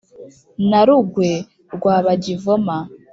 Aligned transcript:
na 0.69 0.81
rugwe 0.87 1.29
rwa 1.75 1.95
bajyivoma. 2.05 2.77